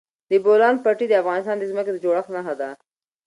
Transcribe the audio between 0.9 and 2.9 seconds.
د افغانستان د ځمکې د جوړښت نښه ده.